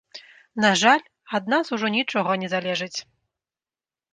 На 0.63 0.69
жаль, 0.83 1.03
ад 1.39 1.43
нас 1.55 1.65
ужо 1.77 1.87
нічога 1.99 2.31
не 2.45 2.51
залежыць. 2.55 2.93